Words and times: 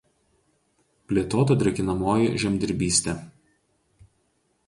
Plėtota 1.11 1.57
drėkinamoji 1.63 2.31
žemdirbystė. 2.45 3.15